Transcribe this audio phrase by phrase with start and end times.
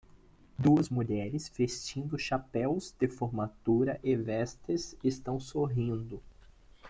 [0.57, 6.19] Duas mulheres vestindo chapéus de formatura e vestes estão sorrindo.